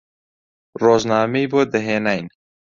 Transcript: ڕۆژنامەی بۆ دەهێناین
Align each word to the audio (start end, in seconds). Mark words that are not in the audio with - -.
ڕۆژنامەی 0.83 1.47
بۆ 1.51 1.61
دەهێناین 1.73 2.25